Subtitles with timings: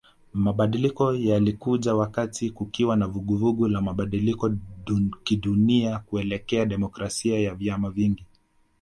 [0.33, 4.51] Mabadiliko yalikuja wakati kukiwa na vuguvugu la mabadiliko
[5.23, 8.25] kidunia kuelekea demokrasia ya vyama vingi